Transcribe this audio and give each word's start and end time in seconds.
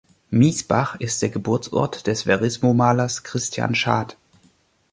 Miesbach 0.31 0.95
ist 0.99 1.21
der 1.21 1.29
Geburtsort 1.29 2.07
des 2.07 2.23
Verismo-Malers 2.23 3.21
Christian 3.21 3.75
Schad. 3.75 4.17